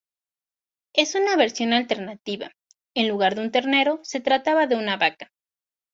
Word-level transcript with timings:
En 0.95 1.05
una 1.21 1.35
versión 1.35 1.73
alternativa, 1.73 2.49
en 2.95 3.07
lugar 3.07 3.35
de 3.35 3.41
un 3.41 3.51
ternero 3.51 3.99
se 4.01 4.19
trataba 4.19 4.65
de 4.65 4.75
una 4.75 4.97
vaca. 4.97 5.31